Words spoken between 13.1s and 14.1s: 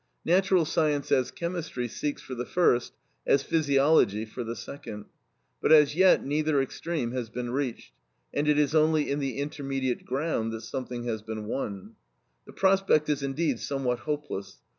indeed somewhat